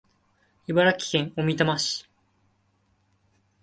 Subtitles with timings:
[0.67, 2.09] 茨城県小美玉市